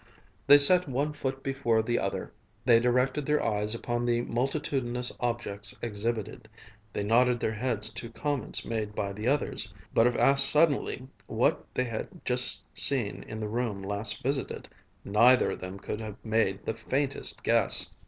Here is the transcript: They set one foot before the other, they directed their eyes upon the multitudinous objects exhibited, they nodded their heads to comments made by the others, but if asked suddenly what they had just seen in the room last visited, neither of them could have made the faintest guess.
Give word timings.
They 0.47 0.57
set 0.57 0.89
one 0.89 1.13
foot 1.13 1.43
before 1.43 1.83
the 1.83 1.99
other, 1.99 2.33
they 2.65 2.79
directed 2.79 3.23
their 3.27 3.45
eyes 3.45 3.75
upon 3.75 4.03
the 4.03 4.21
multitudinous 4.23 5.11
objects 5.19 5.77
exhibited, 5.79 6.49
they 6.91 7.03
nodded 7.03 7.39
their 7.39 7.53
heads 7.53 7.93
to 7.93 8.09
comments 8.09 8.65
made 8.65 8.95
by 8.95 9.13
the 9.13 9.27
others, 9.27 9.71
but 9.93 10.07
if 10.07 10.15
asked 10.15 10.49
suddenly 10.49 11.07
what 11.27 11.67
they 11.75 11.83
had 11.85 12.25
just 12.25 12.65
seen 12.73 13.21
in 13.27 13.39
the 13.39 13.47
room 13.47 13.83
last 13.83 14.23
visited, 14.23 14.67
neither 15.05 15.51
of 15.51 15.59
them 15.61 15.77
could 15.77 16.01
have 16.01 16.15
made 16.25 16.65
the 16.65 16.73
faintest 16.73 17.43
guess. 17.43 17.91